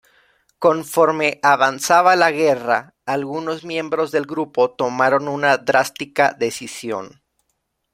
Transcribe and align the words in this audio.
Conforme 0.57 1.37
avanzaba 1.43 2.15
la 2.15 2.31
guerra 2.31 2.95
algunos 3.05 3.63
miembros 3.63 4.09
del 4.09 4.25
grupo 4.25 4.71
tomaron 4.71 5.27
una 5.27 5.59
drástica 5.59 6.33
decisión. 6.35 7.21